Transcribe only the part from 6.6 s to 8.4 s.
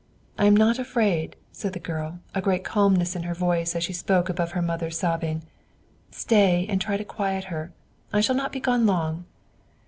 and try to quiet her. I shall